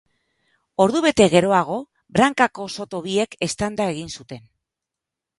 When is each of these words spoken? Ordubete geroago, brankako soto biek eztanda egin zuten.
Ordubete 0.85 1.25
geroago, 1.33 1.75
brankako 2.17 2.65
soto 2.77 3.01
biek 3.09 3.37
eztanda 3.49 3.87
egin 3.93 4.09
zuten. 4.21 4.41